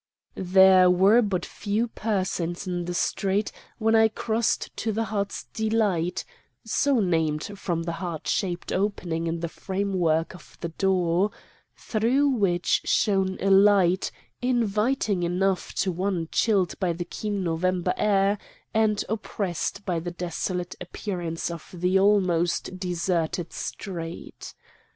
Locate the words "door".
10.69-11.29